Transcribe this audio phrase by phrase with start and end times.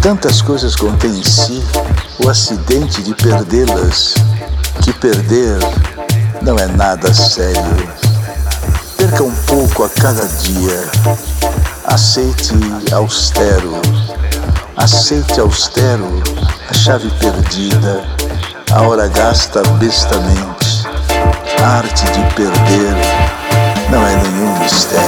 [0.00, 1.62] Tantas coisas contém em si
[2.24, 4.14] o acidente de perdê-las,
[4.82, 5.58] que perder
[6.40, 7.88] não é nada sério.
[8.96, 10.88] Perca um pouco a cada dia,
[11.84, 12.54] aceite
[12.92, 13.74] austero,
[14.76, 16.22] aceite austero
[16.70, 18.04] a chave perdida,
[18.72, 20.86] a hora gasta bestamente.
[21.62, 22.94] A arte de perder
[23.90, 24.35] não é nenhum
[24.68, 25.06] Stay.